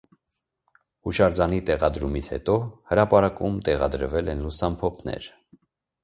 Հուշարձանի 1.07 1.57
տեղադրումից 1.67 2.29
հետո 2.33 2.55
հրապարակում 2.93 3.59
տեղադրվել 3.67 4.31
են 4.33 4.41
լուսամփոփներ։ 4.47 5.29